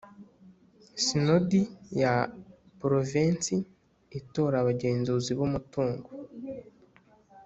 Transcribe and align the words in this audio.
Sinodi 1.03 1.61
ya 2.01 2.13
Porovensi 2.79 3.55
itora 4.19 4.55
abagenzuzi 4.59 5.31
b 5.37 5.39
umutungo 5.47 6.09